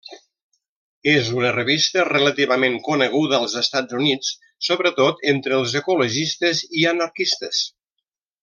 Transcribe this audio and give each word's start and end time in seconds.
És 1.11 1.27
una 1.41 1.51
revista 1.57 2.05
relativament 2.07 2.79
coneguda 2.87 3.41
als 3.41 3.55
Estats 3.63 3.99
Units, 3.99 4.33
sobretot 4.71 5.23
entre 5.35 5.57
els 5.61 5.77
ecologistes 5.85 6.65
i 6.83 6.89
anarquistes. 6.95 7.65